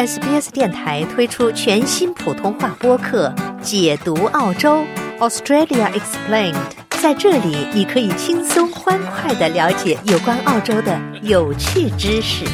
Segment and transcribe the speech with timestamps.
[0.00, 3.28] SBS 电台推出全新普通话播客
[3.60, 4.82] 《解读澳洲
[5.18, 6.54] Australia Explained》。
[7.02, 12.46] 在这里，你可以轻松欢快的了解有关澳洲的有趣知识。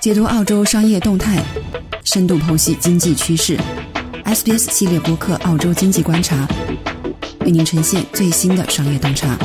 [0.00, 1.42] 解读澳洲商业动态，
[2.04, 3.58] 深度剖析经济趋势。
[4.24, 6.34] SBS 系列播客《澳洲经济观察》，
[7.44, 9.36] 为您呈现最新的商业洞察。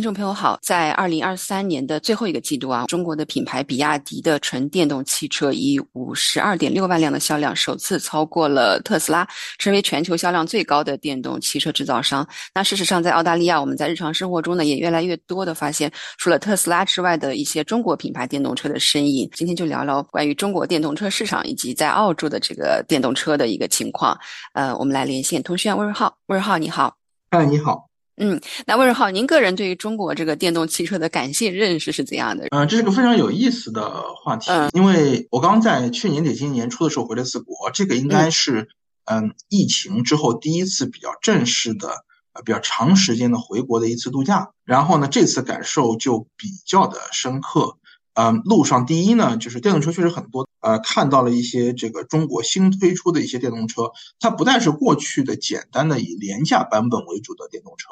[0.00, 9.28] 听众朋友好，在二零二三年的最后一个季度啊，中国的品牌比亚迪的纯电动汽车以五十二点六万辆的销量，首次超过了特斯拉，
[9.58, 12.26] 成为全球销量最高的电动汽车制造商。
[12.54, 19.28] 那事实上，在澳大利亚，我们在日常生活中呢，也越来越多的发现，除了特斯拉之外的一些中国品牌电动车的身影。
[19.34, 24.18] 今天就聊聊关于中国电动车市场以及在澳洲的这个电动车的一个情况。
[24.54, 26.96] 呃，我们来连线通讯员魏瑞浩，魏瑞浩你好。
[27.28, 27.89] 哎，你好。
[28.20, 32.46] 嗯，那魏润浩，您个人对于中国这个电动汽车的感性认识是怎样的？
[32.50, 33.90] 嗯，这是个非常有意思的
[34.22, 38.68] 话题，因为我刚在去年底、今年年初的时候回了次国，这个应该是
[39.06, 41.88] 嗯疫情之后第一次比较正式的、
[42.34, 47.76] 呃比较长时间的回国的一次度假，然后呢，这次感受就比较的深刻。
[48.14, 57.86] 嗯，路上第一呢，就是电动车确实很多，呃，看到了一些这个中国新推出的一些电动车，它不但是过去的简单的以廉价版本为主的电动车，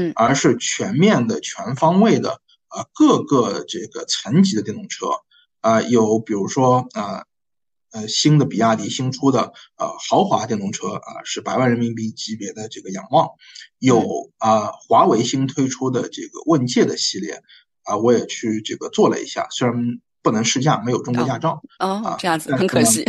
[0.00, 2.40] 嗯，而是全面的、全方位的，
[2.74, 5.06] 呃，各个这个层级的电动车，
[5.60, 7.24] 啊，有比如说啊，
[7.92, 13.28] 呃，新的比亚迪新出的呃豪华电动车啊，是百万人民币级别的这个仰望，
[13.78, 17.42] 有啊，华为新推出的这个问界的系列。
[17.88, 23.04] 啊，我也去这个做了一下，虽然不能试驾，没有中国驾照，哦，这样子很可惜，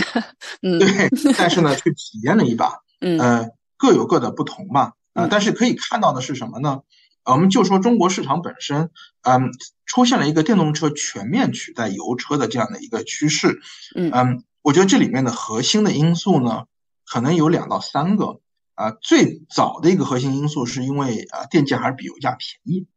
[0.61, 0.88] 嗯，对，
[1.38, 6.80] 但是呢，去体验了一把， 嗯，呃，各有各的不同吧，呃，但是可以看到的是什么呢？
[7.25, 8.89] 我们就说中国市场本身，
[9.23, 9.52] 嗯，
[9.85, 13.59] 出现了一个电动车全面取代油车的这样的一个趋势，
[13.96, 16.63] 嗯嗯，我觉得这里面的核心的因素呢，
[17.06, 18.40] 可能有两到三个，
[18.75, 22.88] 啊，最早的一个核心因素是因为啊，电价还是比油价便宜。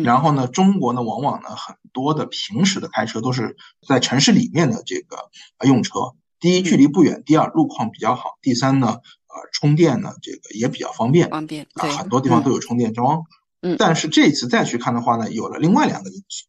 [0.00, 5.30] 然后呢，中国呢，往往呢，很多的平时的开车都是在城市里面的这个
[5.66, 6.14] 用车。
[6.40, 11.30] 第一，距离不远；第二，路况比较好；第三呢，呃，充电呢，这个也比较方便。
[11.30, 13.24] 方便，啊，很多地方都有充电桩。
[13.60, 13.76] 嗯。
[13.78, 16.46] 但是这次再去看的话呢，有了另外两个因素。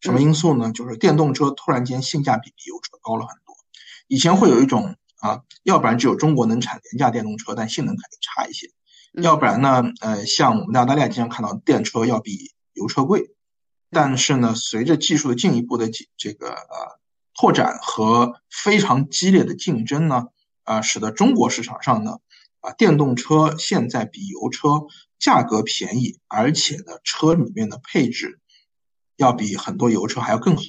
[0.00, 0.72] 什么因素呢？
[0.72, 3.54] 就是电动车突然间性价比比油车高了很多。
[4.06, 8.68] 以前会有一种啊，要不然只有中国能产廉价电动车，但性能肯定差一些；
[9.22, 12.53] 要不然呢，呃，像我们在澳大利亚经常看到电车要比。
[12.74, 13.30] 油车贵，
[13.90, 17.00] 但是呢，随着技术的进一步的这个呃
[17.34, 20.26] 拓展和非常激烈的竞争呢，
[20.64, 22.18] 啊，使得中国市场上呢，
[22.60, 24.86] 啊，电动车现在比油车
[25.18, 28.40] 价格便宜，而且呢，车里面的配置
[29.16, 30.62] 要比很多油车还要更好，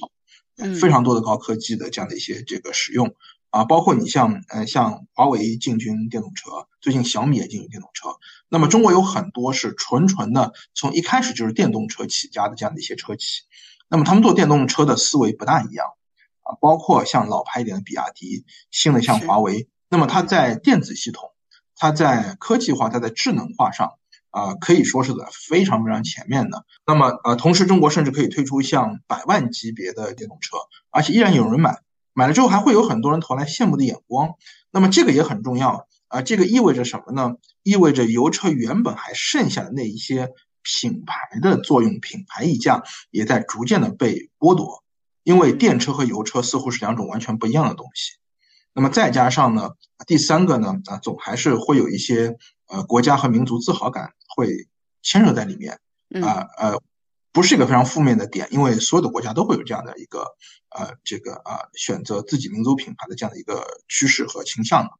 [0.80, 3.14] 非常多的高科技的这样的一些这个使用。
[3.50, 8.10] 啊，包括你像，呃，像华为进军电动车，最近小米也进军电动车。
[8.48, 13.42] 那么中国有很多是纯纯的，从一开始就是电动车起家的这样的一些车企。
[13.88, 15.86] 那么他们做电动车的思维不大一样，
[16.42, 19.68] 啊，包括像老牌一点的比亚迪，新的像华为。
[19.88, 21.30] 那么它在电子系统，
[21.76, 23.94] 它在科技化，它在智能化上，
[24.30, 26.66] 啊，可以说是在非常非常前面的。
[26.84, 30.56] 那么，呃，同时中国甚至可以推出像百万级别的电动车，
[30.90, 31.78] 而且依然有人买。
[32.18, 34.36] 买了之后还会有很多人投来羡慕的眼光，
[34.70, 36.22] 那么这个也很重要啊。
[36.22, 37.34] 这个意味着什么呢？
[37.62, 40.30] 意味着油车原本还剩下的那一些
[40.62, 44.82] 品牌的作用、品牌溢价也在逐渐的被剥夺，
[45.24, 48.12] 因为电车和油车似乎是两种完全不一样的东西。
[48.72, 49.72] 那么再加上呢，
[50.06, 52.38] 第三个呢啊，总还是会有一些
[52.68, 54.68] 呃国家和民族自豪感会
[55.02, 55.78] 牵扯在里面
[56.22, 56.80] 啊呃。
[57.32, 60.24] 不是一个非常负面的点，因为所有的国家都会有这样的一个
[60.76, 64.90] 呃，这个啊选择自己民族品牌的这样的一个趋势和倾向。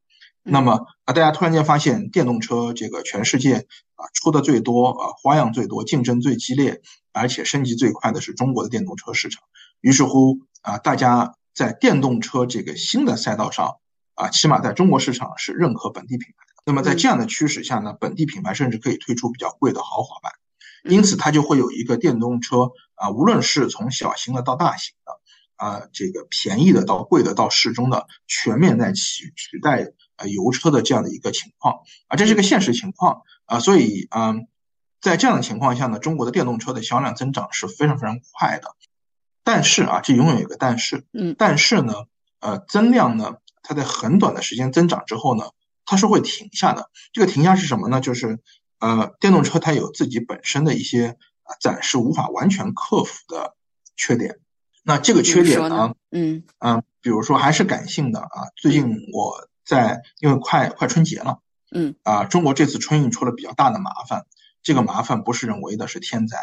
[0.41, 6.81] 那么啊，大家突然间发现电动车这个全世界啊出的最多啊花样最多，竞争最激烈，
[7.11, 9.43] 而且升级最快的是中国的电动车市场。
[9.81, 13.75] 于是乎啊，大家在电动车这个新的赛道上
[14.15, 16.63] 啊，起码在中国市场是认可本地品牌的。
[16.65, 20.31] 那么在这样的趋势下呢，本地品牌甚至可以推出比较贵的豪华版。
[20.83, 25.11] 因此，它就会有一个电动车啊，无论是从小型的到大型的，
[25.57, 34.47] 啊，这个便宜的到贵的到适中的，全面在取取代呃油车的这样的一个情况啊，这是个现实情况啊，所以嗯，
[35.01, 38.75] 在这样的情况下呢，中国的电动车的销量增长是非常非常快的。
[39.43, 41.93] 但是啊，这永远有个但是，嗯，但是呢，
[42.39, 45.51] 呃，增量呢，它在很短的时间增长之后呢，
[45.85, 46.89] 它是会停下的。
[47.13, 48.01] 这个停下是什么呢？
[48.01, 48.39] 就是
[48.79, 53.55] 呃，电动车它有自己本身的一些啊暂时无法完全克服的
[53.95, 54.39] 缺点。
[54.87, 55.93] 那这个缺点呢？
[56.11, 58.47] 嗯嗯，比如说还是感性的啊。
[58.55, 61.39] 最近我在因为快快春节了，
[61.75, 64.25] 嗯啊，中国这次春运出了比较大的麻烦，
[64.63, 66.37] 这个麻烦不是人为的，是天灾。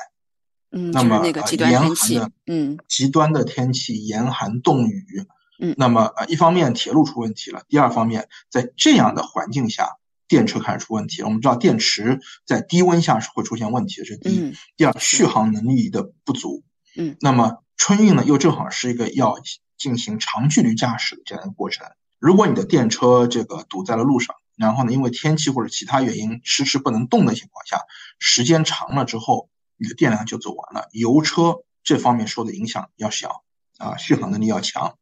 [0.70, 5.26] 嗯，那么那个极端天气，嗯，极端的天气，严寒冻雨，
[5.58, 9.88] 嗯，那么呃，一方面铁路出问题了，第二方面在这样的环境下，
[10.28, 11.28] 电车开始出问题了。
[11.28, 14.54] 我们知道电池在低温下是会出现问题的，这是第一。
[14.76, 16.62] 第二，续航能力的不足，
[16.98, 17.63] 嗯，那么。
[17.76, 19.38] 春运呢，又正好是一个要
[19.76, 21.86] 进行长距离驾驶的这样一个过程。
[22.18, 27.80] 如果你的电车这个堵在了路上，然后呢，因为天气或者其他原因迟迟不能动的情况下，
[28.18, 30.88] 时间长了之后，你的电量就走完了。
[30.92, 33.42] 油车这方面受的影响要小
[33.78, 34.96] 啊，续航能力要强，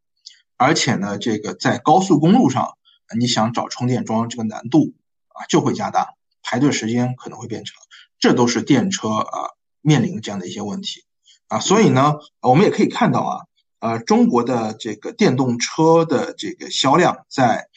[0.57, 2.77] 而且呢，这个在高速公路上，
[3.17, 4.95] 你想找充电桩这个难度
[5.29, 7.77] 啊就会加大，排队时间可能会变长，
[8.19, 9.51] 这都是电车啊
[9.83, 11.05] 面临这样的一些问题。
[11.53, 13.45] 啊，所以呢，我们也可以看到啊，
[13.81, 17.69] 呃，中国的这个电动车的这个销量在，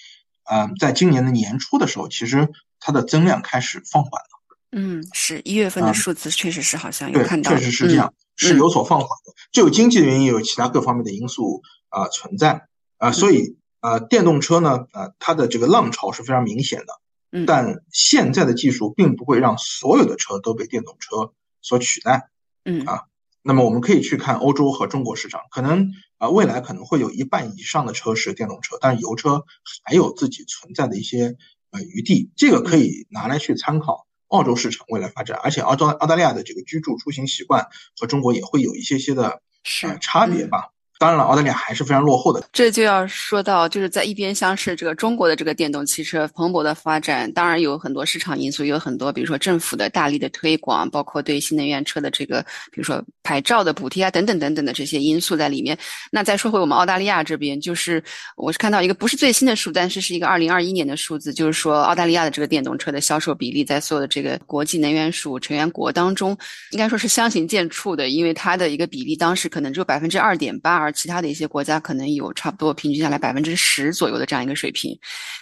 [0.49, 2.49] 嗯，在今年的年初的时候，其实
[2.79, 4.29] 它的增量开始放缓了。
[4.71, 9.33] 嗯，是一月份的数字确实是好像有看到，确实是这样，是有所放缓的。
[9.51, 12.67] 这有经济的原因，也有其他各方面的因素啊存在
[12.97, 13.11] 啊。
[13.11, 16.93] 所以啊，电动车呢，呃，它的这个浪潮是非常明显的。
[17.33, 22.29] 嗯，但现在的技术并不会让所有的车都被电动车所取代。
[22.63, 23.01] 嗯啊。
[23.47, 29.43] 那么我们可以去看欧洲和中国市场，可能啊未来可能会有一半以上的车是电动车，但是油车
[29.83, 31.35] 还有自己存在的一些
[31.69, 39.41] 呃余地，这个可以拿来去参考澳洲市场未来发展，而且澳洲澳大利亚的这个居住出行习惯和中国也会有一些些的
[39.83, 40.71] 呃差别吧。
[40.97, 42.41] 当然了，澳大利亚还是非常落后的。
[42.53, 55.77] 这就要说到，就是在一边厢是这个中国的这个电动汽车蓬勃的发展，当然有很多市场因素，有很多比如说政府的大力的推广，包括对新能源车的这个比如说牌照的补贴啊等等等等的这些因素在里面。
[56.11, 58.01] 那再说回我们澳大利亚这边，就是
[58.37, 66.37] 我是看到一个不是最新的数，但是是一个二零二一年的数字，就是说澳大利亚的这个电动车的销售比例在所有的这个国际能源署成员国当中，
[66.71, 70.84] 应该说是相形见绌的，因为它的一个比例当时可能只有百分之二点八。
[70.85, 74.97] 而其他的一些国家可能有差不多平均下来百分之十左右的这样一个水平，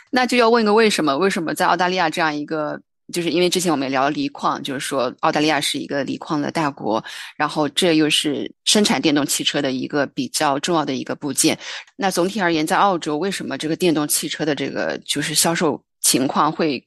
[0.10, 1.18] 那就要问个为什么？
[1.18, 2.80] 为什么在澳大利亚这样一个，
[3.12, 7.04] 就是因为之前我们也聊了锂矿，就是说澳大利亚是一个锂矿的大国，
[7.36, 11.57] 然后这又是生产电动汽车的一个比较重要的一个部件。
[11.98, 16.84] 那总体而言，在澳洲为什么这个电动汽车的这个就是销售情况会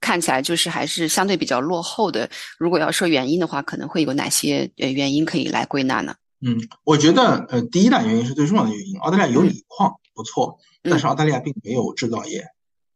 [0.00, 2.28] 看起来就是还是相对比较落后的？
[2.58, 6.14] 如果要说原因的话，可能会有哪些呃原因可以来归纳呢？
[6.42, 8.98] 嗯，我觉得呃，第一大原因是最重要的原因。
[8.98, 12.46] 澳大利亚有锂矿，不错，但是澳大利亚并没有制造业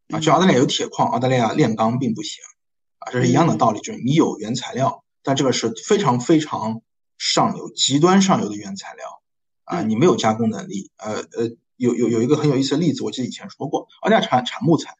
[0.09, 0.19] 啊。
[0.19, 2.43] 就澳大利亚有铁矿，澳大利亚炼钢并不行
[3.01, 3.81] 啊，这是一样的道理。
[3.81, 6.81] 就是你有原材料，但这个是非常非常
[7.19, 9.23] 上游、极端上游的原材料
[9.65, 10.91] 啊，你没有加工能力。
[10.97, 14.97] 呃呃，有有有一个很有意思的例子，我记得以前说过，澳大利亚产产木材，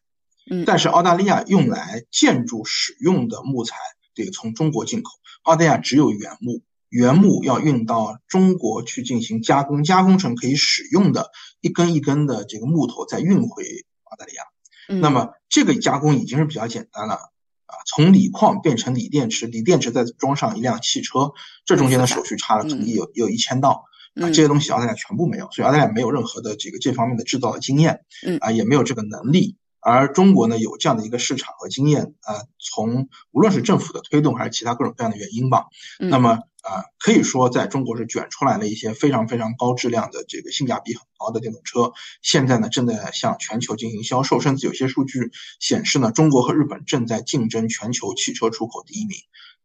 [0.51, 3.75] 嗯，但是澳大利亚用来建筑使用的木材
[4.13, 6.61] 得从中国进口，澳大利亚只有原木。
[6.95, 13.65] 原木要运到中国去进行加工，加工成可以使用的一根一根的这个木头，再运回
[14.05, 14.43] 澳大利亚。
[15.01, 17.15] 那么这个加工已经是比较简单了
[17.65, 21.33] 啊，从锂矿变成锂电池，锂电池再装上一辆汽车，
[21.65, 28.05] 这中间的手续差了可能有有一千道啊，这些东西澳大利亚全部没有，所以澳大利亚没有任何的这个这方面的制造的经验，
[28.39, 29.57] 啊，也没有这个能力。
[29.85, 35.65] 而中国呢，有这样的一个市场和经验呃，从无论是政府的推动还是其他各种各样的原因吧，
[35.99, 36.39] 那么。
[36.65, 49.15] 啊，可以说在中国是卷出来了一些非常非常高质量的这个性价比很高的电动车，现在呢正在向全球进行销售，甚至有些数据显示呢，中国和日本正在竞争全球汽车出口第一名。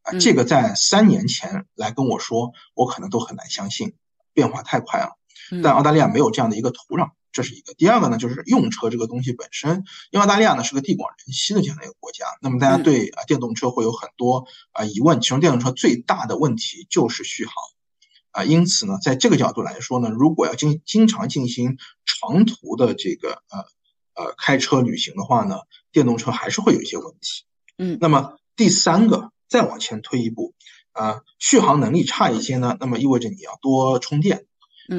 [0.03, 3.95] 啊，这个在三年前来跟我说，我可能都很难相信，
[4.35, 5.17] 变化太快了。
[5.63, 7.13] 但澳大利亚没有这样的一个土壤。
[7.33, 17.55] 这是一个，第二个呢，就是用车这个东西本身，因为澳大利亚呢是个地广人稀的这样的一个国家，那么大家对啊电动车会有很多啊疑问，其中电动车最大的问题就是续航，
[18.33, 25.61] 啊，因此呢，在这个角度来说呢，如果要经经常进行长途的这个呃呃开车旅行的话呢，
[25.93, 27.45] 电动车还是会有一些问题，
[27.79, 30.55] 嗯，那么第三个再往前推一步，
[30.91, 34.47] 啊，续航能力差一些呢，那么意味着你要多充电。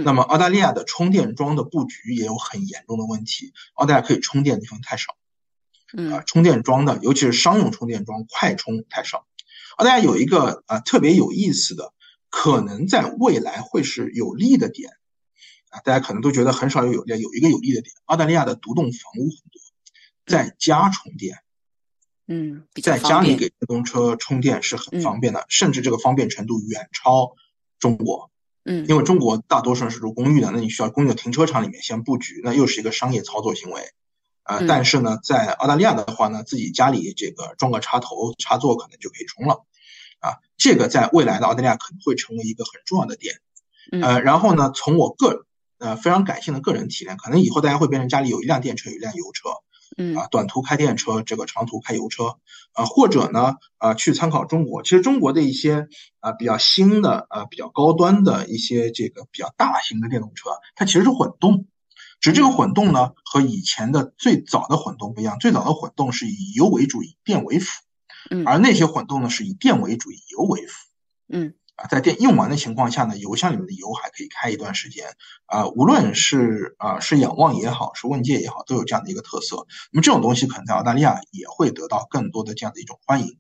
[0.04, 5.18] 那么澳大利亚的充电桩的布局也有很严重的问题，澳大利亚可以充电的地方太少，
[5.98, 9.28] 嗯，充电桩的，尤其是商用充电桩快充太少。
[9.76, 11.94] 澳大利亚有一个啊特别有意思的，
[12.30, 14.92] 可能在未来会是有利的点。
[15.72, 19.62] 啊，大家可能都觉得很少有有利，有一个有利的点，澳大利亚的独栋房屋很多，
[20.26, 21.40] 在家充电，
[22.28, 27.36] 嗯，在家里给电动车充电是很方便的，甚至这个方便程度远超
[27.78, 28.31] 中国。
[28.64, 33.82] 嗯，因为中国大多数人是住公寓的，那你需要公寓的停车场里面先布局，那又是一个商业操作行为。
[34.44, 39.66] 呃，但是呢，在澳大利亚的话呢，自己家里这个装个插头插座可能就可以充了。
[40.20, 43.36] 啊，这个在未来的澳大利亚可能会成为一个很重要的点。
[44.02, 45.46] 呃，然后呢，从我个
[45.80, 49.50] 呃非常感性的个人体验，可能以后大家会变成家里有一辆电车，有一辆油车。
[49.98, 52.38] 嗯啊，短途开电车，这个长途开油车，
[52.74, 54.84] 啊，或者呢，啊，去参考中国。
[54.84, 55.88] 其实中国的一些
[56.20, 61.68] 啊比较新的啊比较高端的一些这个比较大型的电动车，它其实是混动，
[62.20, 65.38] 只是这个混动呢和以前的最早的混动不一样。
[65.40, 67.82] 最早的混动是以油为主，以电为辅，
[68.30, 70.74] 嗯，而那些混动呢是以电为主，以油为辅，
[71.28, 71.54] 嗯。
[71.90, 75.06] 在电用完的情况下呢，油箱里面的油还可以开一段时间，
[75.46, 79.66] 啊，无论是啊是仰望也好，是问界也好，都有这样的一个特色。
[79.92, 83.38] 那么这种东西可能在澳大利亚也会得到更多的这样的一种欢迎。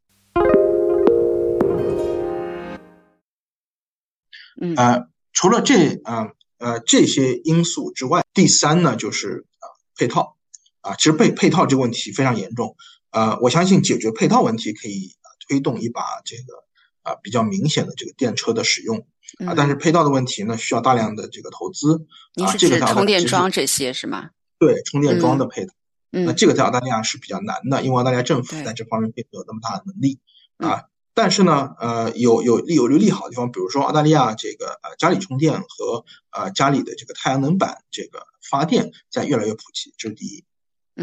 [4.61, 10.35] 嗯，呃，除了这啊呃这些因素之外，第三呢就是啊配套，
[10.81, 12.75] 啊其实配配套这个问题非常严重，
[13.11, 15.15] 呃我相信解决配套问题可以
[15.47, 16.63] 推动一把这个。
[17.03, 18.97] 啊，比较明显的这个电车的使用
[19.45, 22.05] 啊，但是配套的问题呢，需要大量的这个投资。
[22.35, 24.29] 你是指充电桩这些是吗？
[24.59, 25.73] 对，充电桩的配套。
[26.11, 30.19] 嗯，那这个在澳大利亚是比较难的，因为澳大利亚政府在这方面并没有那么大的能力
[30.57, 30.83] 啊。
[31.13, 40.45] 但是呢，呃，有有利有利利好的地方，比如说澳大利亚这个呃家里充电和呃家里的这个太阳能板这个发电在越来越普及，这是第一。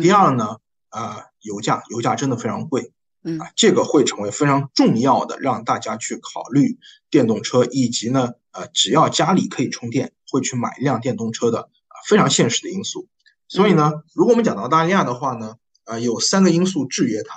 [0.00, 0.58] 第二呢，
[0.90, 2.92] 呃，油价油价真的非常贵。
[3.24, 6.78] 嗯啊，这个会成为非常重要的，让大家去考虑
[7.10, 13.08] 电动车，以及呢，呃，只要家里可以充电，会去买一辆电动车的啊，非常现实的因素。
[13.48, 17.34] 所以呢，如果我们讲到澳大利亚的话呢，呃，有三个因素制约它，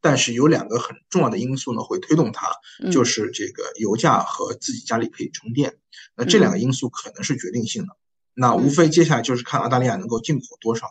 [0.00, 2.48] 但是有两个很重要的因素呢会推动它，
[2.90, 5.76] 就是这个油价和自己家里可以充电。
[6.14, 7.96] 那这两个因素可能是决定性的。
[8.34, 10.88] 那无非接下来就是看澳大利亚能够进口多少。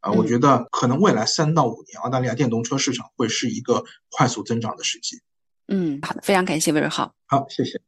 [0.00, 5.20] 啊，我觉得可能未来三到五年，澳大利亚电动车市场会是一个快速增长的时机。
[5.68, 7.12] 嗯，好的，非常感谢魏瑞浩。
[7.26, 7.80] 好，谢谢。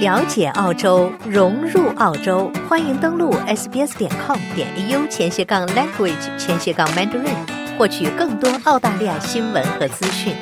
[0.00, 10.34] 了解澳洲，融入澳洲，欢迎登录 sbs 点 com 点 au 前斜杠 language 前斜杠 mandarin，获取更多澳大利亚新闻和资讯。